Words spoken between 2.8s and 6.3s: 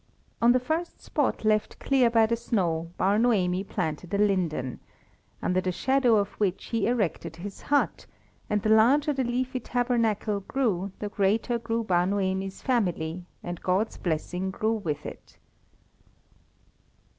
Bar Noemi planted a linden under the shadow of